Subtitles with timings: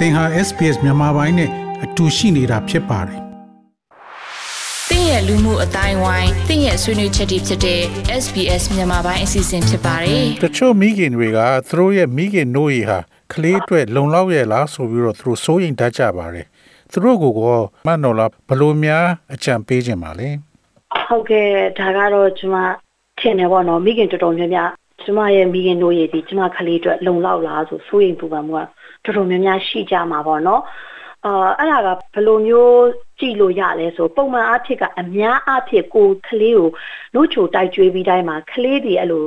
[0.00, 1.50] သင်ဟာ SPS မြန်မာပိုင်းနဲ့
[1.84, 3.20] အတူရှိနေတာဖြစ်ပါတယ်။
[4.90, 7.80] သင်ရဲ့လူမှုအတိုင်းဝိုင်းသင်ရဲ့ဆွေးနွေးချက်တွေဖြစ်တဲ့
[8.22, 12.98] SBS မြန်မာပိုင်းအစီအစဉ်ဖြစ်ပါတယ်။တချို့မိခင်တွေကသူတို့ရဲ့မိခင်နို့ရီဟာ
[13.32, 16.46] ကလေးအတွက်လုံလောက်ရဲ့လားဆိုပြီးတော့သူတို့စိုးရိမ်တတ်ကြပါတယ်။
[16.92, 17.40] သူတို့ကိုက
[17.86, 19.04] မတ်နော်လာဘလို့များ
[19.34, 20.28] အကြံပေးခြင်းပါလဲ။
[21.08, 21.48] ဟုတ်ကဲ့
[21.78, 22.56] ဒါကတော့ကျွန်မ
[23.18, 24.70] ထင်တယ်ပေါ့နော်မိခင်တော်တော်များများ
[25.02, 28.64] ကျမရဲ့မိခင်တို့ရဲ့ဒီကျမကလေးအတွက်လုံလောက်လားဆိုစိုးရိမ်ပူပန်မှုက
[29.04, 30.62] တော်တော်များများရှိကြမှာပေါ့နော်
[31.26, 32.76] အာအဲ့ဒါကဘယ်လိုမျိုး
[33.18, 36.68] ကြည့်လို့ရလဲဆိုပုံမှန်အားဖြင့်ကအများအားဖြင့်ကိုကလေးကို
[37.14, 39.26] နှုတ်ချိုတိုက်ကျွေးပြီးတိုင်းမှာကလေးတွေအဲ့လို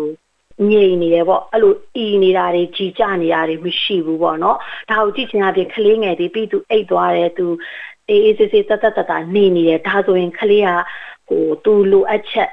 [0.70, 4.58] ငြိမ်နေတယ်ပေါ့အဲ့လိုအီနေတာတွေကြီးကြနေတာတွေမရှိဘူးပေါ့နော်
[4.90, 7.48] ဒါကိုကြည့်ချင်တာပြင်ကလေးငယ်တွေပြီးသူအိတ်သွားတယ်သူ
[8.10, 10.70] အေးအေးဆေးဆေးတတ်တတ်တတ်နေနေတယ်ဒါဆိုရင်ကလေးက
[11.28, 12.50] ဟိုသူလိုအပ်ချက်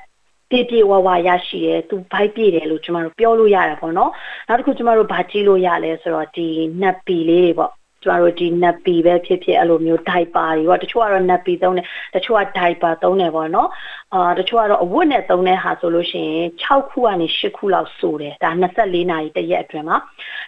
[0.51, 4.11] ပြည့်ပြည့်ဝဝရရှိတယ်သူဘိုက်ပြည့်တယ်လို့ကျမတို့ပြောလို့ရတယ်ပေါ့နော်
[4.49, 6.47] နောက်တစ်ခုကျမတို့ဗာကြည့်လို့ရလဲဆိုတော့ဒီ
[6.83, 7.73] နက်ပီလေးတွေပေါ့
[8.05, 13.69] ကျမတို့ဒီနက်ပီပဲဖြစ်ဖြစ်အဲ့လိုမျိုးဒိုက်ပါတွေပေါ့တချို့ကတော့နက်ပီသုံးတယ်တချို့ကဒိုက်ပါသုံးတယ်ပေါ့နော်
[14.15, 19.97] အာတချို့ကတော့အဝတ်နဲ့သုံးတဲ့ဟာဆိုလို့ရှိရင်6ခုကနေ10ခုလောက်ဆိုတယ်ဒါ24နာရီတရက်အတွင်းမှာ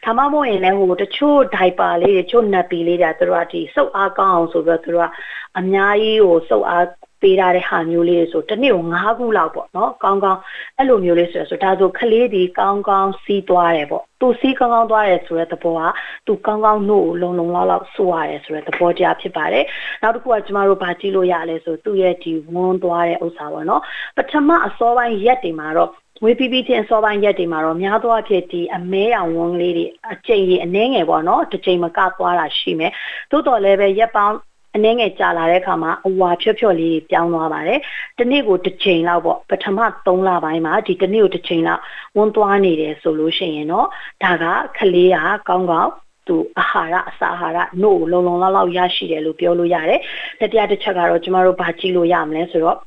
[0.04, 5.10] ဒါမှမဟုတ်ရင်လည်းဟိုတချို့ဒိုက်ပါလေးတွေတချို့နက်ပီလေးတွေသူတို့ကဒီစုပ်အားကောင်းအောင်ဆိုပြီးတော့သူတို့က
[5.58, 6.86] အများကြီးဟိုစုပ်အား
[7.22, 10.40] ပေးထားတဲ့ဟာမျိုးလေးဆိုတစ်နေ့ကို9ခုလောက်ပေါ့နော်ကောင်းကောင်း
[10.78, 15.80] အဲ့လိုမျိုးလေးဆိုဆိုဒါဆိုခလေးဒီကောင်းကောင်းစီးသွားတယ်ပေါ့သူစီးကောင်းကောင်းသွားတယ်ဆိုတဲ့သဘောက
[16.26, 19.64] သူကောင်းကောင်းနှုတ်လုံလုံလောက်လောက်ဆိုရတယ်ဆိုတဲ့သဘောတရားဖြစ်ပါတယ်
[20.02, 23.82] နောက်တစ်ခုကကျမတို့ဗာကြည့်လို့ရလဲဆိုသူ့ရဲ့ဒီဝန်းသွားတဲ့ဥစ္စာပေါ့နော်
[24.16, 25.90] ပထမအစောပိုင်းရက်တွေမှာတော့
[26.24, 32.92] ဝေးပြီးပြီးချင်းအစောပိုင်းရက်တွေမှာတော့များသောအားဖြင့်ဒီအမဲရောင်ဝန်းလေးတွေအကျိန်ကြီးအနှဲငယ်ပေါ့နော်တစ်ချိန်မကသွားတာရှိမယ်
[33.30, 34.36] သို့တော်လည်းပဲရက်ပေါင်း
[34.74, 37.78] အနည်းငယ်ကြာလာတဲ့အခါမှာအဝါဖြော့ဖြော့လေးတွေပြောင်းသွားပါတယ်။
[38.18, 41.82] ဒီနေ့ကိုတစ်ချိန်လောက်ပေါ့ပထမ3လပိုင်းမှာဒီဒီနေ့ကိုတစ်ချိန်လောက်
[42.16, 43.86] ဝန်းသွားနေတယ်ဆိုလို့ရှိရင်တော့
[44.22, 44.44] ဒါက
[44.78, 45.16] ခလေးက
[45.48, 45.92] ကောင်းကောင်း
[46.28, 50.00] သူအာဟာရအစာအာဟာရနို့လုံလုံလောက်လောက်ရရှိတယ်လို့ပြောလို့ရတယ်။
[50.40, 52.78] တတိယတစ်ချက်ကတော့ကျမတို့ဗာကြည့်လို့ရမလဲဆိုတော့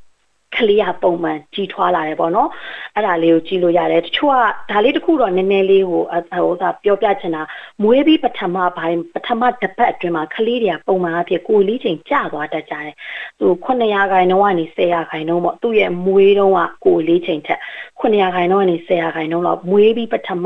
[0.57, 2.49] ကလေးကပုံမှန်ကြီးထွားလာတယ်ပေါ့နော်
[2.95, 4.35] အဲ့ဒါလေးကိုကြည့်လို့ရတယ်တချို့က
[4.71, 7.41] ဒါလေးတခုတော့နည်းနည်းလေးဟိုဟိုသာပြောပြချင်တာ
[7.83, 12.93] မွေးပြီးပထမပိုင်းပထမတစ်ပတ်အတွင်းမှာကလေးတွေကပုံမှန်အဖြစ်ကိုလေးချိန်ကျသွားတတ်ကြတယ်
[13.39, 17.59] သူ900ခိုင်နှုန်းကနေ1000ခိုင်နှုန်းပေါ့သူ့ရဲ့မွေးတုံးကကိုလေးချိန်ထက်
[17.99, 20.45] 900ခိုင်နှုန်းကနေ1000ခိုင်နှုန်းလောက်မွေးပြီးပထမ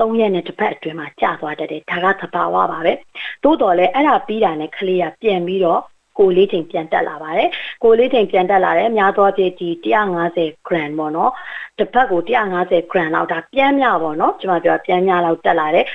[0.00, 2.92] 3ရက်နဲ့တစ်ပတ်အတွင်းမှာကျသွားတတ်တယ်ဒါကသဘာဝပါပဲ
[3.42, 5.80] သို့တော်လည်းအဲ့ဒါပြီးတာနဲ့ကလေးကပြန်ပြီးတော့
[6.18, 7.48] ကိုလေးချိန်ပြန်တက်လာပါတယ်
[7.82, 9.68] ကိုလေးချိန်ပြန်တက်လာတယ်များသောအားဖြင့်ဒီ
[10.16, 11.32] 150 gram ပေါ့နော်
[11.78, 15.86] တစ်ပတ်ကို150 gram လောက်ဒါပြန်မြပေါ့နော်ကျွန်မပြောပြန်မြလောက်တက်လာတယ်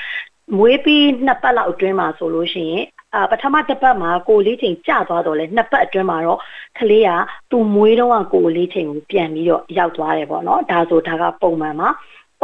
[0.58, 2.84] မွေးပြီးနှစ်ပတ်လောက်အတွင်းမှာဆိုလို့ရှိရင်
[3.14, 6.40] အာပထမတစ်ပတ်မှာကိုလေးချိန်ကျသွားတော့လဲနှစ်ပတ်အတွင်းမှာတော့
[6.80, 7.10] ကလေးက
[7.52, 11.90] သူ့မွေးတော့ကိုလေးချိန်ကိုပြန်ပြီးတော့ရောက်သွားတယ်ပေါ့နော်ဒါဆိုဒါကပုံမှန်ပါ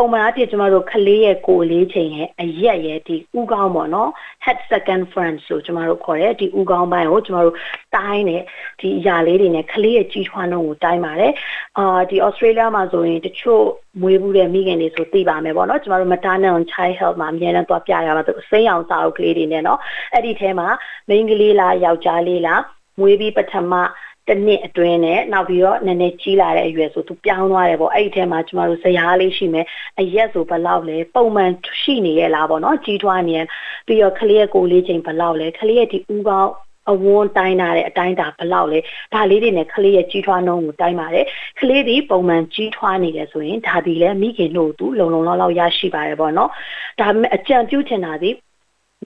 [0.01, 4.09] ပုံမှန်အဖြစ်ကျမတို့ကလေးရဲ့ကိုယ်လေးချိန်ရဲ့အရက်ရဲ့ဒီဥကောင်းပေါ့နော်
[4.45, 7.55] head second front ဆိုကျမတို့ခေါ်တယ်ဒီဥကောင်းပိုင်းကိုကျမတို့
[7.95, 8.43] တိုင်းတယ်
[8.79, 11.33] ဒီအရာလေးတွေနဲ့ကလေးရဲ့ကြီးထွားနှုန်းကိုတိုင်းပါတယ်
[11.77, 13.63] အာဒီ Australia မှာဆိုရင်တချို့
[14.01, 19.79] မွေးဘူးတဲ့မိခင်တွေဆိုသိပါမယ်ပေါ့နော်ကျမတို့ maternal child health မှာအများနဲ့သွားပြရမှာသူအစိမ်းအောင်စာအုပ်ကလေးတွေနဲ့နော်
[20.13, 20.67] အဲ့ဒီထဲမှာ
[21.09, 22.61] မိန်းကလေးလားယောက်ျားလေးလား
[22.99, 23.73] မွေးပြီးပထမ
[24.27, 29.65] တစ်နှစ်အတွင်းနဲ့နောက်ပြီးတော့နည်းနည်းကြီးလာတဲ့အရွယ်ဆိုသူပြောင်းသွားတယ်ပေါ့အဲ့ဒီထဲမှာကျမတို့ဇရာလေးရှိမယ်
[29.99, 31.51] အရက်ဆိုဘယ်လောက်လဲပုံမှန်
[31.81, 33.39] ရှိနေရလားပေါ့နော်ကြီးထွားနေရ
[33.87, 36.51] ပြီးတော့ကလေးရဲ့ကိုလေးချိန်ဘယ်လောက်လဲကလေးရဲ့ဒီဦးကောင်း
[36.91, 38.79] အဝန်းတိုင်းတာတဲ့အတိုင်းတာဘယ်လောက်လဲ
[39.13, 41.25] ဒါလေးတွေနဲ့ကလေးရဲ့ကြီးထွားနှုန်းကိုတိုင်းပါတယ်
[41.59, 46.49] ကလေးဒီပုံမှန်ကြီးထွားနေတယ်ဆိုရင်ဒါဒီလည်းမိခင်တို့သူလုံလုံလောက်လောက်ရရှိပါတယ်ပေါ့နော်
[46.99, 48.29] ဒါပေမဲ့အကြံပြုချင်တာဒီ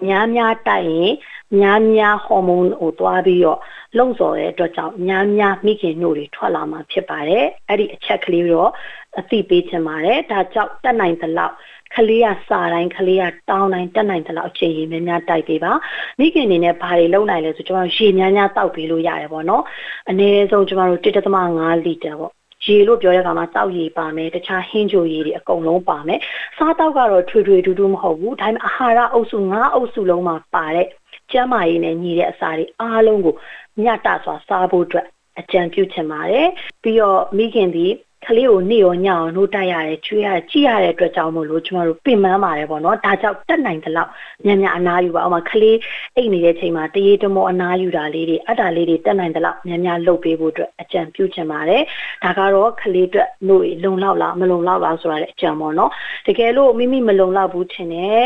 [0.03, 1.11] များများတိုက်ရင်
[1.59, 3.59] များများဟော်မုန်းကိုတွားပြီးတော့
[3.97, 8.71] လုံစော်တဲ့အတွက်ကြောင့်များများမိခင်နှုတ်တွေထွက်လာမှာဖြစ်ပါတယ်အဲ့ဒီအချက်ကလေးတော့
[9.19, 11.53] အသိပေးချင်ပါတယ်ဒါကြောင့်တက်နိုင်သလောက်
[11.95, 15.71] ကလေးကစာတိုင်းကလေးကတောင်းတိုင်းတက်နိုင်သလောက်အချိန်ကြီးများများတိုက်ပေးပါ
[16.19, 19.63] မိခင်အနေနဲ့ဘာတွေလုပ်နိုင်လဲဆိုကျွန်တော်ရေများများတောက်ပေးလို့ရတယ်ပေါ့နော်
[20.09, 22.33] အနည်းဆုံးကျွန်တော်တို့1.5လီတာပေါ့
[22.65, 26.19] ရေလို့ပြောတဲ့အခါမှာတောက်ရေပါမယ်တခြားဟင်းချိုရည်တွေအကုန်လုံးပါမယ်
[26.57, 30.87] စားတောက်ကတော့ထွေထွေတူတူမဟုတ်ဘူးဒါပေမဲ့အာဟာရအုပ်စု၅အုပ်စုလုံးမှာပါတဲ့
[31.31, 33.35] ကျန်းမာရေးနဲ့ညီတဲ့အစာတွေအားလုံးကို
[33.79, 35.07] မျှတစွာစားဖို့အတွက်
[35.39, 36.49] အကြံပြုချင်ပါတယ်
[36.83, 37.85] ပြီးတော့မိခင်ဒီ
[38.27, 44.09] ကလေးကိုနေရောညအောင်နှုတ်တိုက်ရတယ်ချွေးရတယ်ကြည့်ရတဲ့အတွက်ကြောင့်မို့လို့ကျမတို့ပင်ပန်းပါတယ်ပေါ့နော်ဒါကြောင့်တက်နိုင်သလောက်
[44.45, 45.77] မြန်မြန်အနားယူပါအောင်မကလေး
[46.15, 51.81] အိတ်နေတဲ့ချိန်မှာတရေတမောအနားယူတာလေးတွေအတာလေးတွေတက်နိုင်သလောက်မြန်မြန်လုပ်ပေးဖို့အတွက်အကြံပြုချင်ပါတယ်
[52.23, 55.91] ဒါကတော့ကလေးအတွက်လို့လုံလောက်လားမလုံလောက်လားဆိုတာလည်းအကြံပေါ့နော်
[56.27, 58.25] တကယ်လို့မိမိမလုံလောက်ဘူးထင်တယ်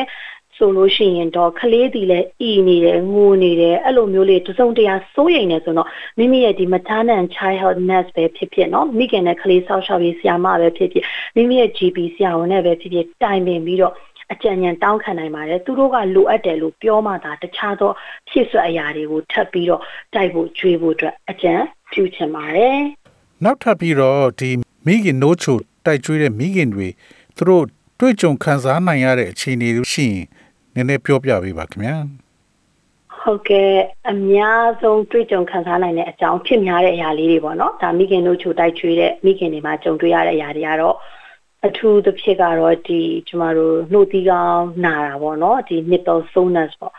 [0.58, 5.88] ဆိုလို့ရှိရင်တော့ကလေးတီလည်းအီနေတယ်ငိုနေတယ်အဲ့လိုမျိုးလေးတစုံတရာစိုးရိမ်နေဆိုတော့
[6.18, 11.04] မိမိရဲ့ဒီ maternal child health nurse ပဲဖြစ်ဖြစ်เนาะမိခင်နဲ့ကလေးဆောက်ရှောက်ရေးဆရာမပဲဖြစ်ဖြစ်
[11.36, 13.94] မိမိရဲ့ GP ဆရာဝန်နဲ့ပဲဖြစ်ဖြစ်တိုင်ပင်ပြီးတော့
[14.32, 17.90] အကြံဉာဏ်တောင်းခံနိုင်ပါတယ်သူတို့ကလိုအပ်တယ်လို့ပြောမှသာတခြားသော
[18.28, 19.82] ဖြည့်ဆွတ်အရာတွေကိုထပ်ပြီးတော့
[20.14, 21.54] တိုက်ဖို့ကြွေးဖို့အတွက်အကြံ
[21.92, 22.78] ပြုချင်ပါတယ်
[23.44, 24.50] နောက်ထပ်ပြီးတော့ဒီ
[24.86, 25.56] မိခင်နိုးချို
[25.86, 26.88] တိုက်ကျွေးတဲ့မိခင်တွေ
[27.36, 27.64] သူတို့
[28.00, 30.24] တွေ့ကြုံခံစားနိုင်ရတဲ့အခြေအနေရှိရင်န
[30.79, 31.95] ည်းနည်းပြောပြပေးပါခင်ဗျာ
[33.19, 33.73] ဟုတ်ကဲ့
[34.11, 40.95] အများဆုံးတွေ့ကြုံခံစားနိုင်တဲ့အကြောင်းဖြစ်များတဲ့အရာလေးတွေပေါ့နော်ဒါမိခင်တို့ချိုတိုက်ချွေးတဲ့မိခင်တွေမှာကြုံတွေ့ရတဲ့အရာတွေကတော့
[41.67, 46.93] အထူးသဖြင့်ကတော့ဒီကျမတို့နှုတ်သီးကောင်းနာတာပေါ့နော်ဒီ nipple soreness ပေါ့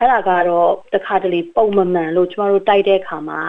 [0.00, 3.40] အဲ့ဒါကတော့တခါတလေပုံမမှန်လို့ကျမတို့တိုက်တဲ့အခါမှာ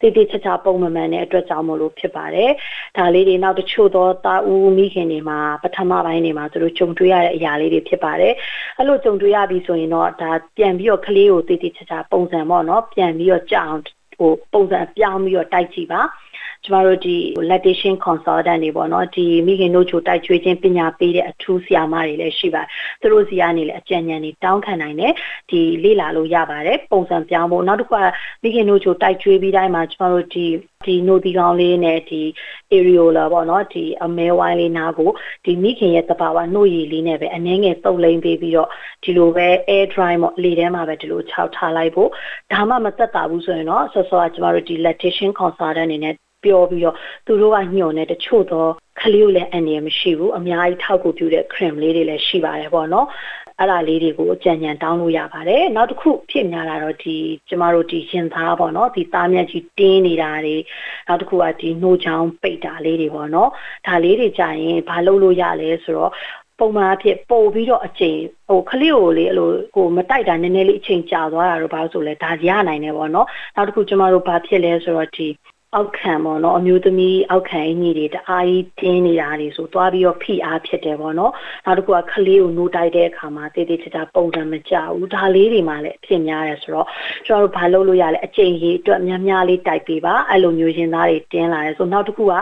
[0.00, 2.50] တိတိကျကျပုံမမှန်တဲ့အတွက်ကြောင့်မလို့ဖြစ်ပါတယ်။
[2.96, 8.32] ဒါလေးတွေနောက်တချို့သောတာဦးမိခင်တွေမှာပထမပိုင်းတွေမှာသူတို့ကြုံတွေ့ရတဲ့အရာလေးတွေဖြစ်ပါတယ်။
[8.78, 13.82] အဲ့လိုကြုံတွေ့ရပြီဆိုရင်တော့ဒါပြန်ပြီးတော့ကလေးကိုတိတိကျကျပုံစံပေါ့နော်ပြန်ပြီးတော့ကြအောင်
[14.18, 16.00] ဟိုပုံစံပြောင်းပြီးတော့တိုက်ကြည့်ပါ။
[16.64, 17.16] ကျမတို့ဒီ
[17.50, 22.68] lactation consultant တွေပေါ့နော်ဒီမိခင်တို့ချိုတိုက်ချွေးခြင်းပညာပေးတဲ့အထူးဆရာမတွေလည်းရှိပါတယ်
[23.00, 25.12] သူတို့စီကနေလည်းအကြံဉာဏ်တွေတောင်းခံနိုင်တယ်
[25.50, 28.02] ဒီလေ့လာလို့ရပါတယ်ပုံစံပြောင်းဖို့နောက်တစ်ခါ
[28.42, 30.46] မိခင်တို့ချိုတိုက်ချွေးပြီးတိုင်းမှာကျမတို့ဒီ
[30.86, 32.22] ဒီနိုဒီကောင်လေးနဲ့ဒီ
[32.72, 35.10] areola ပေါ့နော်ဒီအမဲဝိုင်းလေးနားကို
[35.44, 38.68] ဒီမိခင်ရဲ့တဘာဝနှုတ်ရည်လေးနဲ့ပဲအနှဲငယ်တုပ်လိမ့်ပေးပြီးတော့
[39.04, 42.10] ဒီလိုပဲ air dry ပေါ့လေထဲမှာပဲဒီလိုခြောက်ထားလိုက်ဖို့
[42.52, 46.14] ဒါမှမသက်တာဘူးဆိုရင်တော့ဆော့ဆော့ကကျမတို့ဒီ lactation consultant အနေနဲ့
[46.46, 46.96] ပြောပြီးတော့
[47.26, 48.66] သူတို့ကညှို့နေတချို့သော
[49.00, 53.06] ခလေးကိုလည်းအန်ရမရှိဘူးအများကြီးထောက်ကူပြုတဲ့ cream လေးတွေလည်းရှိပါတယ်ပေါ့နော်
[53.60, 57.16] အဲ့ဒါလေးတွေကိုအကြံဉာဏ်တောင်းလို့ရပါတယ်နောက်တစ်ခုဖြစ်များလာတော့ဒီ
[57.48, 60.56] ကျမတို့ဒီရင်သားပေါ့နော်ဒီသားမြတ်ကြီးတင်းနေတာတွေ
[61.08, 63.50] နောက်တစ်ခုကဒီနှိုးချောင်းပိတ်တာလေးတွေပေါ့နော်
[63.86, 66.12] ဒါလေးတွေကြာရင်ဘာလုပ်လို့ရလဲဆိုတော့
[66.58, 73.26] ပုံမှန်အဖြစ်ပို့ပြီးတော့အချိန်ဟိုခလေးကိုလေအဲ့လိုဟိုမတိုက်တာနည်းနည်းလေးအချိန်ကြာသွားတာတော့ဘာလို့ဆိုလဲဒါရနိုင်တယ်ပေါ့နော်
[73.56, 75.28] နောက်တစ်ခုကျမတို့ဘာဖြစ်လဲဆိုတော့ဒီ
[75.75, 81.33] အောက်ခံပေါ့နော်အမျိုးသမီးအောက်ခံအင်းကြီးတွေတအားကြီးတင်းနေတာတွေဆိုသွားပြီးတော့ဖိအားဖြစ်တယ်ပေါ့နော်
[81.65, 86.87] နောက်တစ်ခုကခလေးကိုနိုးတိုက်တဲ့အခါမှာတေးသေးချာချာပုံစံမကြဘူးဒါလေးတွေမှလည်းအဖြစ်များတယ်ဆိုတော့
[87.25, 92.33] ကျွန်တော်တို့ဘာလုပ်လို့ရလဲအချိန်ကြီးအတွက်များများလေးတိုက်ပေးပါအဲ့လိုမျိုးရင်သားတွေတင်းလာတယ်ဆိုနောက်တစ်ခုက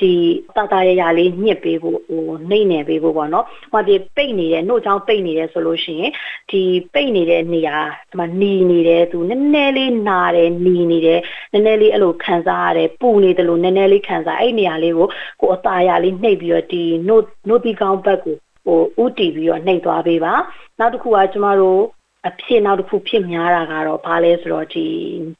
[0.00, 0.12] ဒီ
[0.56, 6.12] တာတာရရလေးညှစ်ပေးဖို့ဟိုနှိမ့်နေပေးဖို့ပေါ့နော်ဟိုဒီပိတ်နေတယ်နှုတ်ချောင်းပိတ်နေတယ်ဆိုလို့ရှိရင်
[6.50, 6.62] ဒီ
[6.92, 7.78] ပိတ်နေတဲ့နေရာ
[8.10, 11.20] ဒီမှာหนีနေတယ်သူနည်းနည်းလေးနာတယ်หนีနေတယ်
[11.52, 15.07] နည်းနည်းလေးအဲ့လိုခံစားရတယ် ယ်ပူနေတယ်လို့နည်းနည်းလေးခံစားအဲ့နေရာလေးကို
[15.41, 18.35] ကိုအသားရလေးနှိပ်ပြီးတော့ဒီနို့နို့ဒီကောင်းဘက်ကို
[18.65, 20.33] ဟိုဥတီပြီးတော့နှိပ်သွားပေးပါ
[20.79, 21.81] နောက်တစ်ခုကကျမတို့
[22.27, 24.85] အဖြစ်နောက်တစ်ခုဖြစ်များတာကတော့ဘာလဲဆိုတော့ဒီ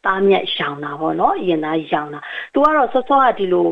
[0.06, 2.20] သားမြက်ရောင်တာပေါ့နော်ရင်သားရောင်တာ
[2.54, 3.68] သူကတော့ဆော့ဆော့ကဒီလို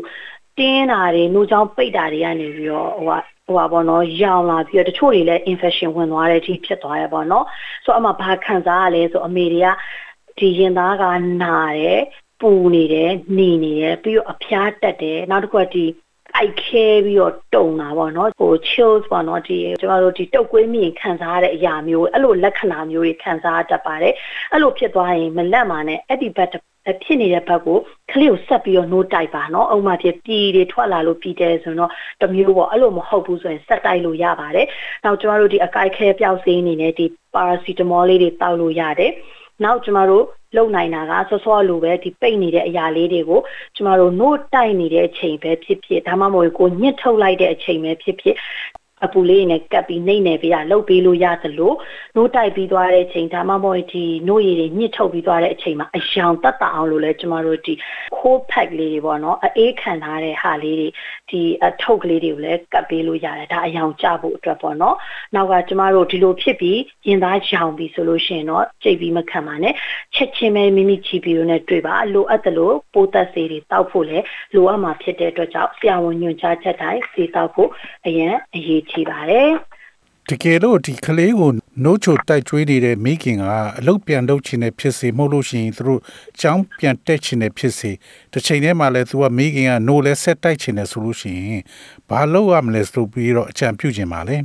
[0.58, 7.44] တင်းတာတွေနှုတ်ချောင်းပိတ်တာတွေကနေပြီးတော့ဟိုကဟိုပါဘောနော်ရောင်လာပြီးတော့တချို့တွေလည်း infection ဝင်သွားတဲ့အထိဖြစ်သွားရပါတော့
[7.84, 9.68] ဆိုတော့အမှဘာခံစားရလဲဆိုအမေတွေက
[10.38, 11.04] ဒီရင်သားက
[11.42, 12.00] နာတယ်
[12.41, 15.85] ပူနေတယ်နေနေတယ်ပြီးတော့အဖျားတက်တယ်နောက်တစ်ခုကဒီ
[16.35, 24.13] အိုက်ခဲပြီးတော့တုံတာပေါ့နော်ဟို chills ပေါ့နော်ဒီကျမတို့ဒီတုတ်ကွေးမြင်ခံစားရတဲ့အရာမျိုးအဲ့လိုလက္ခဏာမျိုးတွေခံစားတတ်ပါတယ်
[24.51, 26.49] အဲ့လိုဖြစ်သွားရင်မလက်မာနဲ့အဲ့ဒီဘက်
[27.03, 27.77] ဖြစ်နေတဲ့ဘက်ကို
[28.11, 31.91] ကလေးကိုဆက်ပြီးတော့နှိုးတိုက်ပါเนาะအုံမှဖြစ်ပြည်တွေထွက်လာလို့ပြည်တယ်ဆိုတော့
[32.21, 34.67] တမျိုးပေါ့အဲ့လိုမဟုတ်ဘူးဆိုရင်ဆက်တိုက်လို့ရပါတယ်
[35.05, 37.05] နောက်ကျမတို့ဒီအကိုက်ခဲပျောက်စေးအနေနဲ့ဒီ
[37.35, 39.11] ပါရာစီတမောလေးတွေတောက်လို့ရတယ်
[39.64, 40.24] နောက်ကျမတို့
[40.56, 43.40] လုံနိုင်တာကစောစောလိုပဲဒီပိတ်နေတဲ့အရာလေးတွေကို
[43.76, 48.36] ကျမတို့နို့တိုက်နေတဲ့အချိန်ပဲဖြစ်ဖြစ်ဒါမှမဟုတ်ကိုညှစ်ထုတ်လိုက်တဲ့အချိန်ပဲဖြစ်ဖြစ်
[49.04, 51.72] အပူလေးနဲ့ကပ်ပြီးနှိမ့်နေပြီးရလှုပ်ပေးလို့ရသလို
[52.16, 57.74] နိုးတိုက်ပြီးသွားတဲ့အချိန်ဒါမှမဟုတ်ဒီနိုးရည်တွေညှစ်ထုတ်ပြီးသွားတဲ့အချိန်မှာအယောင်တက်တာအောင်လို့လဲကျမတို့ဒီ
[58.16, 60.88] ခိုးဖက်လေးတွေပေါ့နော်အေးခံထားတဲ့ဟာလေးတွေ
[61.30, 64.96] ဒီအထုပ်ကလေးတွေကိုလည်းကပ်ပေးလို့ရတယ်ဒါအယောင်ကျဖို့အတွက်ပေါ့နော်
[65.34, 69.74] နောက်ကကျမတို့ဒီလိုဖြစ်ပြီးရင်သားရောင်ပြီးဆိုလို့ရှိရင်တော့ကြိတ်ပြီးမခံပါနဲ့
[70.14, 77.70] ချက်ချင်းပဲမိမိချီပြီးတော့နဲ့တွေ့ပါလိုအပ်သလိုပိုးသက်စေးတွေတောက်ဖို့လည်းလိုအပ်မှာဖြစ်တဲ့အတွက်ကြောင့်ဆရာဝန်ညွှန်ကြားချက်တိုင်းစေတောက်ဖို့
[78.06, 79.50] အရင်အရေးကြီးပါတယ်
[80.30, 81.50] တကယ်လို့ဒီကလေးကို
[81.84, 83.44] နှုတ်ချိုတိုက်ကျွေးနေတဲ့မိခင်က
[83.78, 86.00] အလုတ်ပြန်လုပ်ချင်တဲ့ဖြစ်စေမဟုတ်လို့ရှိရင်သူတို့
[86.40, 87.90] ကြောင်းပြန်တက်ချင်တဲ့ဖြစ်စေ
[88.32, 91.62] တစ်ချိန်တည်းမှာလည်းသူကမိခင်ကနိုးလဲဆက်တိုက်ချင်တယ်ဆိုလို့ရှိရင်
[92.08, 94.36] ဘာလုပ်ရမလဲဆိုပြီးတော့အကြံပြုချင်ပါလေ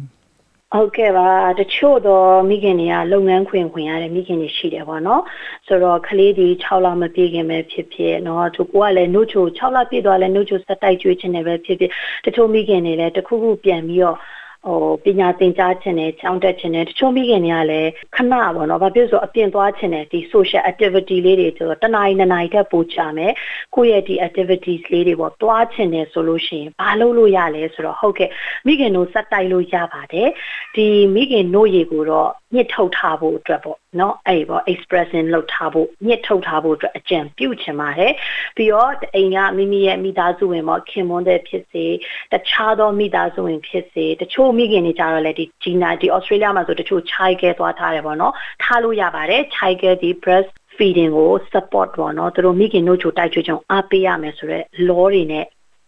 [0.75, 1.29] ဟုတ်ကဲ့ပါ
[1.59, 5.21] တချို့တော့မိခင်တွေကလုပ်ငန်းခွင်ခွင်ရတဲ့မိခင်တွေရှိတယ်ပေါ့နော်
[5.67, 11.91] ဆိုတော့ကလေးတွေ6လမပြည့်ခင်ပဲဖြစ်ဖြစ်နော်သူကိုကလည်းနှုတ်ချို6လပြည့်သွားလဲနှုတ်ချိုဆက်တိုက်ကျွေးခြင်းတွေပဲဖြစ်ဖြစ်
[12.25, 14.17] တချို့မိခင်တွေလည်းတခုခုပြန်ပြီးတော့
[14.65, 23.31] ဟိုပညာသင်ကြားခြင်းနဲ့ကျောင်းတက်ခြင်းနဲ့တချို့မိခင်တွေကလည်းခဏပေါ့နော်။ဘာဖြစ်လို့ဆိုအပြင်သွားခြင်းနဲ့ဒီ social activity လေးတွေဆိုတော့တနားရီနှစ်နာရီတက်ပို့ချမယ်။
[23.75, 28.29] ကိုယ့်ရဲ့ဒီ activities လေးတွေပေါ့သွားခြင်းနဲ့ဆိုလို့ရှိရင်ဘာလုပ်လို့ရလဲဆိုတော့ဟုတ်ကဲ့
[28.67, 30.29] မိခင်တို့စက်တိုက်လို့ရပါတယ်။
[30.75, 38.13] ဒီမိခင်တို့ရေကိုတော့ညှစ်ထုတ်ထားဖို့အတွက်ပေါ့ နော်အဲ့ပေါ့ expressing လုပ်ထားဖို့ညှစ်ထုတ်ထားဖို့အတွက်အကြံပြုချင်ပါတယ်
[38.57, 41.85] ပြီးတော့အိမ်ကမိမိရဲ့မိသားစုဝင်ပေါ့ခင်မွန်းတဲ့ဖြစ်စေ
[42.31, 48.33] တခြားသောမိသားစုဝင်ဖြစ်စေတချို့မိခင်တွေကြတော့လေဒီဂျီနာဒီ Australia မှာဆိုတချို့ child care သွားထားတယ်ပေါ့နော်
[48.63, 55.45] ထားလို့ရပါတယ် child care ဒီ breast feeding ကို support ပေါ့နော်သူတို့မိခင်တို့ချိုတိုက်ချွေးချောင်းအားပေးရမယ်ဆိုတော့ law တွေနဲ့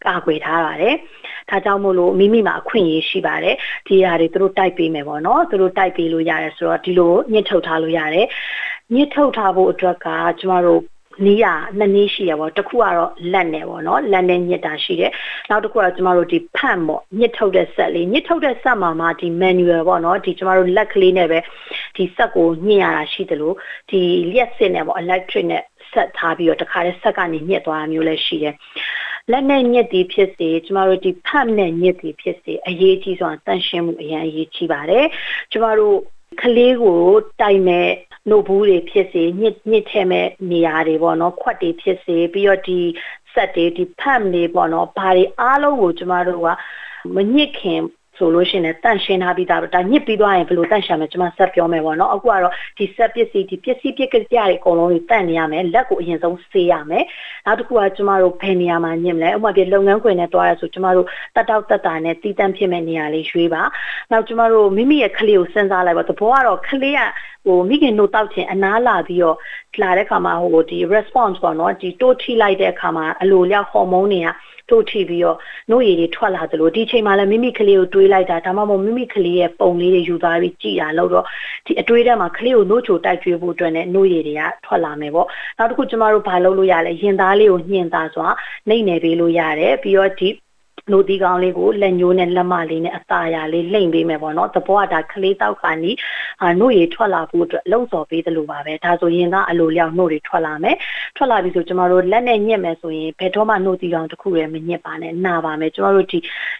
[0.08, 0.96] ကာကွယ်ထားပါတယ်။
[1.50, 3.56] ဒါကြောင့်မို့လို့မိမိမှာအခွင့်အရေးရှိပါတယ်။
[3.88, 8.28] ဒီဟာတွေသူတို့တိုက်ပေးမယ်ပေါ့နော်။သူတို့တိုက်ပေးလို့ရတယ်ဆိုတော့ဒီလိုညှစ်ထုတ်ထားလို့ရတယ်။
[8.94, 10.08] ညှစ်ထုတ်ထားဖို့အတွက်က
[10.40, 10.82] ကျမတို့
[11.26, 11.46] နီးရ
[11.78, 15.12] နှစ်နည်းရှိရပေါ့တစ်ခုကတော့လက်နဲ့ပေါ့နော်လက်နဲ့ညစ်တာရှိတယ်
[15.50, 21.40] နောက်တစ်ခုကတော့ကျမတို့ဒီဖန့်ပေါ့ညစ်ထုတ်တဲ့ဆက်လေးညစ်ထုတ်တဲ့ဆက်မှာမှဒီ manual ပေါ့နော်ဒီကျမတို့လက်ကလေးနဲ့ပဲ
[21.96, 23.56] ဒီဆက်ကိုညှစ်ရတာရှိတယ်လို့
[23.90, 28.56] ဒီလျှက်စစ်နဲ့ပေါ့ electric နဲ့ဆက်ထားပြီးတော့တခါတည်းဆက်ကနေညှစ်သွားတာမျိုးလည်းရှိတယ်
[29.32, 35.06] လက်နဲ့ညစ်သည်ဖြစ်စေကျမတို့ဒီဖတ်နဲ့ညစ်သည်ဖြစ်စေအရေးကြီးစွာတန့်ရှင်းမှုအရင်အရေးကြီးပါတယ်
[35.52, 35.98] ကျမတို့
[36.42, 37.02] ကလေးကို
[37.42, 37.88] တိုင်မဲ့
[38.30, 42.80] နှုတ်ဘူးတွေဖြစ်စေညစ်ညစ်ထဲမဲ့နေရာတွေပေါ့နော်ခွက်တွေဖြစ်စေပြီးတော့ဒီ
[43.34, 46.48] ဆက်တွေဒီဖတ်တွေပေါ့နော်ဘာတွေအားလုံးကိုကျမတို့က
[47.16, 47.82] မညစ်ခင်
[48.18, 57.04] ဆိုလို့ရှိရင်တန့်ရှင်းထားပြီးသားဒါညစ်ပြီးသွားရင်ဘယ်လိုတန့်ရှင်းမလဲကျွန်မဆက်ပြောမယ်ပေါ့နော်အခုကတော့ဒီဆက်ပစ္စည်းဒီပစ္စည်းပစ္စည်းတွေအကုန်လုံးတွေတန့်နေရမယ်လက်ကိုအရင်ဆုံးဆေးရမယ်
[57.46, 63.62] နောက်တစ်ခုကကျွန်မတို့ဘယ်နေရာမှာညစ်မလဲဥပမာပြလုပ်ငန်းခွင်နဲ့တွားရဆိုကျွန်မတို့တတ်တောက်တတ်တာနဲ့တည်တံ့ဖြစ်မဲ့နေရာလေးရွေးပါ
[64.12, 67.02] နောက်ကျွန်မတို့မိမိရဲ့ကလေးကိုစဉ်းစားလိုက်ပါသဘောကတော့ကလေးက
[67.46, 69.38] ဟိုမိခင်တို့တောက်ခြင်းအနားလာပြီးတော့
[69.82, 74.30] လာတဲ့ခါမှာဟိုဒီ response ပေါ့နော်ဒီတိုးထိလိုက်တဲ့အခါမှာအလိုလျောက်ဟော်မုန်းတွေက
[74.70, 75.38] တို့ထိပြီးတော့
[75.70, 81.26] နှုတ်ရည်တွေထွက်လာသလိုဒီချိန်မှာလည်းမိမိကလေးကိုတွေးလိုက်တာဒါမှမဟုတ်မိမိကလေးရဲ့ပုံလေးတွေယူသွားပြီးကြည်တာလို့တော့
[81.66, 88.28] ဒီအတွေးထဲမှာကလေးကိုနှုတ်ချိုတိုက်ကျွေးဖို့အတွက်နဲ့နှုတ်ရည်တွေကထွက်လာမယ်ပေါ့နောက်တစ်ခုကျမတို့ဘာလုပ်လို့ရလဲရင်သားလေးကိုညှင်သားစွာ
[88.68, 90.30] နှိမ့်နယ်ပေးလို့ရတယ်ပြီးတော့ဒီ
[90.92, 95.96] နိုဒီကောင်လေးကိုလက်ညိုးနဲ့လက်မလေးနဲ့အသာရလေးလိမ့်ပေးမယ်ပေါ့နော်တဘောကဒါကလေးတောက်ခါနီး
[96.42, 100.76] အာနှုတ်ရည်ထွက်လာဖို့အတွက်လုံစော်ပေးတယ်လို့ပါပဲဒါဆိုရင်ကအလိုလျောက်နှုတ်တွေထွက်လာမယ်
[101.16, 106.20] ထွက်လာပြီဆိုကျမတို့လက်နဲ့ညက်မယ်ဆိုရင်ဘယ်တော့မှနှုတ်ဒီကောင်တစ်ခုလည်းမညက်ပါနဲ့နာပါမယ်ကျမတို့ဒီ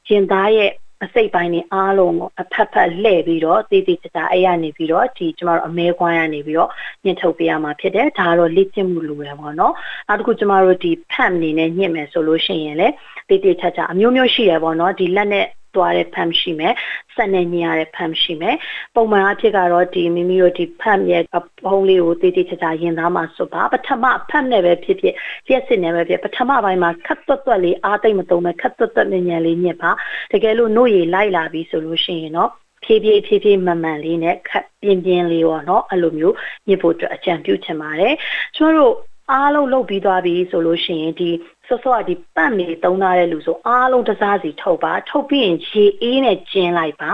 [0.10, 0.72] ရင်သားရဲ့
[1.04, 6.70] အစိတ်ပိုင်းတွေအားလုံးကိုအဖက်ဖက်လှည့်ပြီးတော့တေးသေးချာချာအဲ့ရနေပြီးတော့ဒီကျမတို့အမဲခွာရနေပြီးတော့
[7.04, 9.74] ညှစ်ထုတ်ပေးရမှာဖြစ်တယ်ဒါကတော့လေ့ကျင့်မှုလိုရပါတော့
[10.08, 12.94] နောက်တစ်ခုကျမတို့ဒီဖက်အနေနဲ့ညှစ်မယ်ဆိုလို့ရှိရင်လည်း
[13.30, 15.46] တေးသေးချာချာအမျိုးမျိုးရှိရပါတော့ဒီလက်နဲ့
[15.78, 16.74] သွားတဲ့ဖမ်ရှိမယ်
[17.16, 18.56] ဆက်နေညရတဲ့ဖမ်ရှိမယ်
[18.96, 21.24] ပုံမှန်အဖြစ်ကတော့ဒီမိမိတို့ဒီဖမ်ရဲ့
[21.66, 25.14] ဖုံးလေးကိုတေးသေးချာချာရင်သားမှာစွပ်ပါပထမဖမ်နဲ့ပဲဖြစ်ဖြစ်
[25.50, 29.92] ရက်စစ်နဲ့ပဲဖြစ်ပထမပိုင်းမှာခတ်သွက်သွက်လေးအားသိမ့်မသုံးမဲ့ခတ်သွက်သွက်ညံ့လေးညစ်ပါ
[30.32, 32.52] တကယ်လို့နှုတ်ရည်လိုက်လာပြီဆိုလို့ရှိရင်တော့
[32.84, 36.36] ဖြည်းဖြည်းဖြည်းဖြည်းမှန်မှန်လေးနဲ့ခက်ပြင်းပြင်းလေးပေါ့နော်အဲ့လိုမျိုး
[36.68, 38.14] ညစ်ဖို့အတွက်အကြံပြုချင်ပါတယ်
[38.56, 38.94] ကျွန်တော်တို့
[39.32, 41.30] အားလုံးလုပ်ပြီးသွားပြီဆိုလို့ရှိရင်ဒီ
[41.68, 47.12] ဆော့ဆော့ကဒီပတ်နေသုံးထားတဲ့လူဆိုအားလုံးတစားစီထုတ်ပါထုတ်ပြီးရင်ရေအေးနဲ့ကျင်းလိုက်ပါ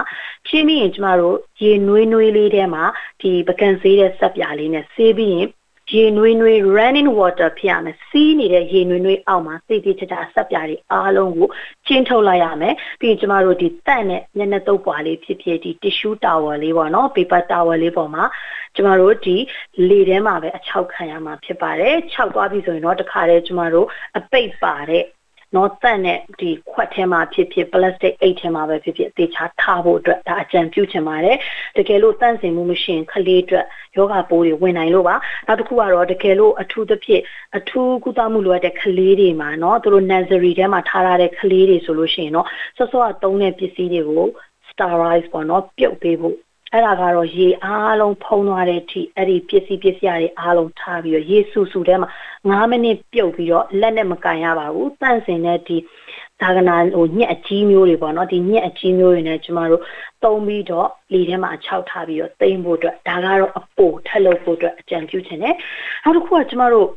[0.47, 2.83] ချင်းပြီးရင်ကျမတို့ရေနွေးနွေးလေးထဲမှာ
[3.21, 5.47] ဒီပကံဆေးတဲ့ဆက်ပြာလေးနဲ့ဆေးပြီးရင်
[5.91, 11.49] ရေနွေးနွေး running water ဖြစ်ရမယ်စီးနေတဲ့ရေနွေးနွေးအောက်မှာသိသိချာချာဆက်ပြားတွေအားလုံးကို
[11.87, 18.23] ချင်းထုတ်လိုက်ရမယ်ပြီးရင်ကျမတို့ဒီတန့်နဲ့မျက်နှာတုပ်ပွားလေးဖြစ်ဖြစ်ဒီ tissue towel လေးပေါ့နော် paper towel လေးပေါ်မှာ
[18.75, 19.35] ကျမတို့ဒီ
[19.89, 23.87] လေထဲမှာပဲအချောက်ခံရမှာဖြစ်ပါတယ်ခြောက်သွားပြီဆိုရင်တော့တခါတည်းကျမတို့
[24.17, 25.03] အပိတ်ပါတဲ့
[25.55, 31.37] နော်တန့်နဲ့ဒီခွက်ထဲမှာဖြစ်ဖြစ် plastic အိတ်ထဲမှာပဲဖြစ်ဖြစ်သေချာထားဖို့အတွက်ဒါအကြံပြုချင်ပါတယ်
[31.77, 35.15] တကယ်လို့တန့်စင်မှုမရှိရင်ခလေးအတွက်ယောဂပိုးတွေဝင်နိုင်လို့ပါ
[35.47, 37.23] နောက်တစ်ခုကတော့တကယ်လို့အထူးသဖြင့်
[37.57, 44.27] အထူးကုသမှုလိုအပ်တဲ့ခလေးတွေမှာနော်သူတို့ nursery ထဲမှာထားရတဲ့ခလေးတွေဆိုလို့ရှိရင်တော့စောစောကသုံးတဲ့ပစ္စည်းတွေကို
[44.69, 46.37] sterilize ပေါ့နော်ပြုတ်ပေးဖို့
[46.73, 52.09] အဲ့ဒါကတော့ရေအားလုံးဖုံးသွားတဲ့အထိအဲ့ဒီပစ္စည်းပစ္စည်းတွေအားလုံးထားပြီးတော့ရေဆူဆူထဲမှာ
[52.43, 55.77] 9မိနစ်ပြုတ်ပြီးတော့လက်နဲ့မကန်ရပါဘူးတန့်စင်တဲ့ဒီ
[56.41, 59.81] ဒါကနာဟိုညက်အကြီးမျိုးတွေပေါ့နော်ဒီညက်အကြီးမျိုးတွေနဲ့ကျမတို့
[60.23, 65.55] သုံးပြီးတော့လေထဲမှာခြောက်ထားပြီးတော့တိမ့်ဖို့အတွက်ဒါကတော့အပိုထက်လို့ဖို့အတွက်အကြံပြုချင်တယ်
[66.03, 66.87] နောက်တစ်ခုကကျမတို့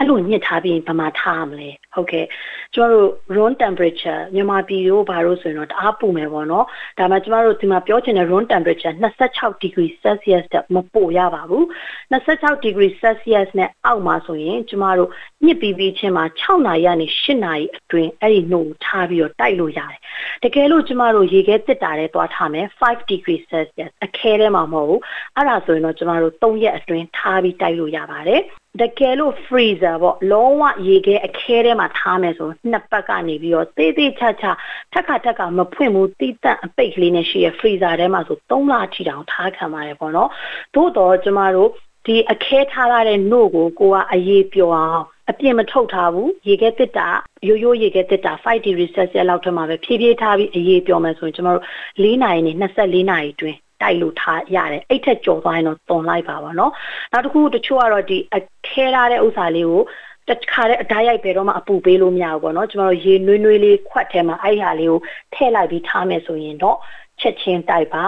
[0.00, 2.26] အဲ့လိုညစ်ထားပြီးဘာမှထားမလဲဟုတ်ကဲ့
[2.74, 6.66] ကျမတို့ room temperature မြန်မာပြည်တို့ဘာလို့ဆိုရင်တော့တအားပူမယ်ပေါ့နော်
[6.98, 8.94] ဒါမှကျမတို့ဒီမှာပြောချင်တဲ့ room temperature
[9.28, 11.64] 26 degree celsius တက်မပိုရပါဘူး
[12.12, 15.10] 26 degree celsius နဲ့အောက်မှာဆိုရင်ကျမတို့
[15.44, 19.98] ညစ်ပြီးပြီးချင်းမှာ6နာရီကနေ8နာရီအတွင်းအဲ့ဒီနှုတ်ထားပြီးတော့တိုက်လို့ရတယ်
[20.44, 25.00] တကယ်လို့ကျမတို့ရေခဲတစ်တာတဲ့သွားထားမယ်5 degree celsius အခဲထဲမှာမဟုတ်ဘူး
[25.36, 28.42] အဲ့ဒါဆိုရင်တော့ကျမတို့3ရက်အတွင်းထားပြီးတိုက်လို့ရပါတယ်
[28.78, 34.50] တကယ်လို့ freezer ပေါ့လုံးဝရေခဲအခဲထဲမှာထားမယ်ဆိုနှစ်ပတ်ကနေပြီးတော့သေးသေးချာချာ
[34.92, 40.30] ထက်ခါထက်ခါမဖွင့်ဘူးတိတန့်အပိတ်ကလေးနဲ့ရှိရ freezer ထဲမှာဆို3လအထိတောင်ထားခံပါတယ်ပေါ့နော်
[40.74, 41.70] သို့တော့ကျမတို့
[42.06, 47.08] ဒီအခဲထားရတဲ့နှုတ်ကိုကိုကအရေးပြောအောင်အပြင်းမထုတ်ထားဘူးရေခဲတစ်တာ
[47.48, 51.64] ရိုးရိုးရေခဲတစ်တာ5 degree celsius လောက်ထက်မှာပဲဖြည်းဖြည်းထားပြီးအရေးပြောမယ်ဆိုရင်ကျမတို့
[52.04, 56.72] ၄နာရီနဲ့24နာရီတွင် တိုက်လို့ထားရတယ်အဲ့ထက်ကြော်သွားရင်တော့တွန်လိုက်ပါပါနော်
[57.12, 59.82] နောက်တစ်ခုတချို့ကတော့ဒီအခဲထားတဲ့ဥစ္စာလေးကို
[60.28, 64.98] တခါတဲ့အသားရိုက်ပဲတော့မှအပူပေးလို့မရဘူးပေါ့နော်ကျွန်တော်တို့ရေနွေးနွေးလေးခွက်ထဲမှာအဲ့ဟာလေးကို
[65.34, 66.78] ထည့်လိုက်ပြီးထားမယ်ဆိုရင်တော့
[67.20, 68.04] ချက်ချင်းတိုက်ပါ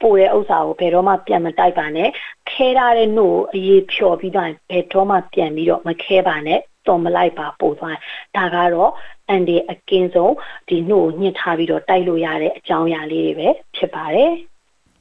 [0.00, 2.08] ပိုတဲ့ဥစ္စာကိုဘယ်တော့မှပြန်မတိုက်ပါနဲ့
[2.50, 7.96] ခဲထားတဲ့နှုတ်ကိုအရေးဖြော်ပြီးတော့ဘယ်တော့မှပြန်ပြီးတော့မခဲပါနဲ့တော်မလိုက်ပါပို့သွား
[8.36, 8.92] ဒါကတော့
[9.28, 10.34] အန်ဒီအကင်းဆုံး
[10.68, 14.32] ဒီနှုတ်ကိုညှစ်ထားပြီးတော့တိုက်လို့ရတဲ့အကြောင်းအရာလေးတွေပဲဖြစ်ပါတယ်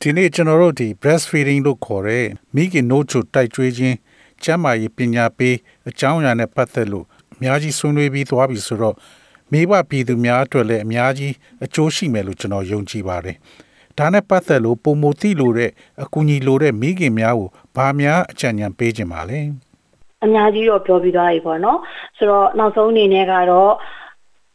[0.06, 3.96] ဒီနေ့ကျွန်တော်တို့ဒီ breastfeeding လို့ခေါ်တဲ့မိခင်နို့ချိုတိုက်ကျွေးခြင်း
[4.44, 5.56] ကျန်းမာရေးပညာပေး
[5.90, 8.96] အကြောင်းအရာနဲ့ပတ်သက်လို့အများကြီးဆွေးနွေးပြီးသွားပြီဆိုတော့
[9.52, 11.34] မိဘပြည်သူများအတွက်လည်းအများကြီး
[11.66, 13.36] အကျိုးရှိမယ်လို့ကျွန်တော်ယုံကြည်ပါတယ်။
[13.98, 15.72] ဒါနဲ့ပတ်သက်လို့ပုံမသိလို့တဲ့
[16.04, 19.40] အကူအညီလိုတဲ့မိခင်များကိုဘာများအကြံဉာဏ်ပေးခြင်းပါလဲ။
[20.24, 21.80] အများကြီးတော့ပြောပြီးသွားပြီပေါ့နော်
[22.18, 23.74] ဆိုတော့နောက်ဆုံးအနေနဲ့ကတော့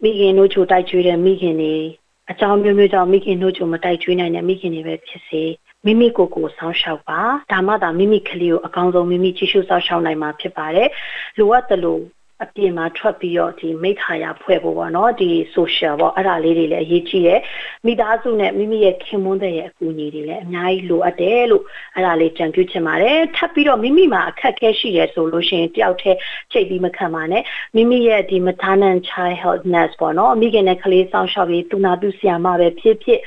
[0.03, 1.75] မိခင်တို့ချိုတိုက်ကျွေးတဲ့မိခင်တွေ
[2.31, 5.43] အကြောင်းမျိုးမျိုးကြောင့်မိခင်တို့ချိုမတိုက်ကျွေးနိုင်တဲ့မိခင်တွေပဲဖြစ်စေ
[5.85, 7.21] မိမိကိုယ်ကိုယ်စောင့်ရှောက်ပါ
[7.53, 10.89] ဒါမှသာမိမိကလေးကိုအကောင်းဆုံးမိမိကြည့်ရှုစောင့်ရှောက်နိုင်မှာဖြစ်ပါတယ်
[11.39, 12.03] လိုအပ်တယ်လို့
[12.45, 17.41] အပြင်မှာထွက်ပြီးတော့ဒီမိခါရဖွဲ့ဖို့ပေါ့နော်ဒီ social ပေါ့အဲ့ဒါလေးတွေလည်းအရေးကြီးတယ်
[17.87, 21.65] မိသားစုနဲ့မိမိရဲ့ခင်မွန်းတဲ့ရဲ့အကူအညီတွေလည်းအများကြီးလိုအပ်တယ်လို့
[21.95, 26.19] အဲ့ဒါလေးကြံပြုချင်ပါတယ်ထပ်ပြီးတော့မိမိမှာအခက်အခဲရှိတယ်ဆိုလို့ရှိရင်တယောက်တည်း
[26.53, 27.43] ချိန်ပြီးမခံပါနဲ့
[27.77, 33.21] မိမိရဲ့ဒီ maternal child health nurse ပေါ့နော်မိခင်နဲ့ကလေးစောင့်ရှောက်ပြီးသူနာပြုဆရာမပဲဖြစ်ဖြစ်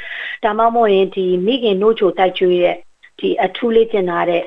[0.43, 2.77] ဒါမှမဟုတ်ရင်ဒီမိခင်နှိုးချိုတိုက်ကျွေးတဲ့
[3.19, 4.43] ဒီအထူးလေးကျင်လာတဲ့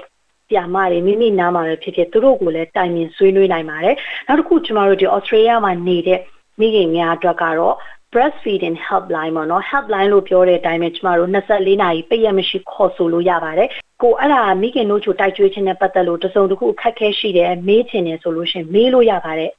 [0.49, 3.97] ဆရာမတွေမိမိနားမှာပဲဖြစ်ဖြစ်သူတို့ကိုလည်းတိုင်ပင်ဆွေးနွေးနိုင်ပါတယ်
[4.27, 6.21] နောက်တစ်ခုကျမတို့ဒီ Australia မှာနေတဲ့
[6.61, 7.77] မိခင်များအတွက်ကတော့
[8.13, 13.69] breastfeeding helpline ပေါ့နော် helpline လို့ပြောတဲ့အတိုင်းပဲကျမတို့24နာရီပိတ်ရမရှိခေါ်ဆိုလို့ရပါတယ်
[14.03, 19.51] ကိုအဲ့ဒါမိခင်တို့ချိုတိုက်ကျွေးခြင်းနဲ့ပတ်သက်လို့တစုံတစ်ခုအခက်အခဲရှိတယ်မေးချင်တယ်ဆိုလို့ရှိရင်မေးလို့ရပါတယ်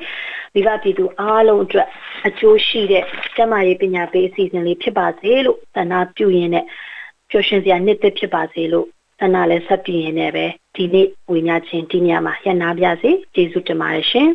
[0.54, 1.88] မိဘပြည်သူအားလုံးအတွက်
[2.28, 3.04] အကျိုးရှိတဲ့
[3.36, 6.66] ကျန်းမာရေးပညာပေးအစီအစဉ်လေးဖြစ်ပါစေလို့သန္တာပြုရင်းနဲ့
[7.30, 8.88] ပျော်ရွှင်စရာနှစ်သက်ဖြစ်ပါစေလို့
[9.20, 14.30] သန္တာလည်းဆက်ပြင်းနေပဲဒီနေ့ဝိညာဉ်ချင်းဒီညမှာရန်နာပါစေကျေးဇူးတင်ပါတယ်ရှင်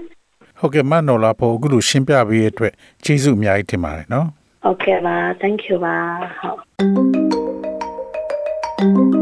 [0.59, 2.73] ဟုတ်ကဲ့မနော်လာဖို့အခုလိုရှင်းပြပေးရတဲ့အတွက်
[3.05, 4.27] ကျေးဇူးအများကြီးတင်ပါတယ်နော်
[4.65, 5.97] ဟုတ်ကဲ့ပါ thank you ပါ
[6.39, 9.22] ဟုတ်